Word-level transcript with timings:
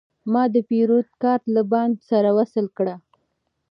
ما 0.31 0.43
د 0.53 0.55
پیرود 0.69 1.07
کارت 1.21 1.43
له 1.55 1.61
بانک 1.71 1.95
سره 2.09 2.29
وصل 2.37 2.65
کړ. 2.77 2.87